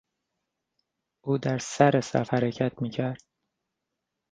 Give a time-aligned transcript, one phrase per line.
[1.21, 3.21] او در سر صف حرکت میکرد.